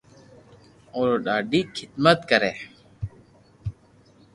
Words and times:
اورو 0.95 1.15
ڌاڌي 1.25 1.61
خدمت 1.77 2.19
ڪري 2.29 2.53